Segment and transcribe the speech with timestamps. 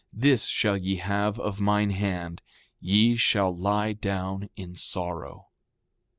[0.11, 5.49] This shall ye have of mine hand—ye shall lie down in sorrow.